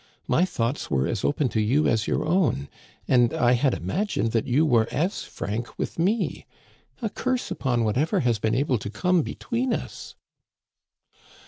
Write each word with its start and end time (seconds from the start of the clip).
My 0.27 0.45
thoughts 0.45 0.89
were 0.89 1.05
as 1.07 1.23
open 1.23 1.47
to 1.49 1.61
you 1.61 1.87
as 1.87 2.07
your 2.07 2.25
own, 2.25 2.69
and 3.07 3.35
I 3.35 3.51
had 3.51 3.75
imagined 3.75 4.31
that 4.31 4.47
you 4.47 4.65
were 4.65 4.87
as 4.91 5.21
frank 5.21 5.77
with 5.77 5.99
me. 5.99 6.47
A 7.03 7.09
curse 7.11 7.51
upon 7.51 7.83
whatever 7.83 8.21
has 8.21 8.39
been 8.39 8.55
able 8.55 8.79
to 8.79 8.89
come 8.89 9.21
between 9.21 9.73
us 9.73 10.15